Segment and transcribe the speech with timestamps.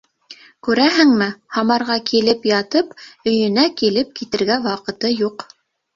[0.67, 1.27] Күрәһеңме,
[1.57, 2.97] Һамарға килеп ятып,
[3.33, 5.47] өйөнә килеп китергә ваҡыты юҡ.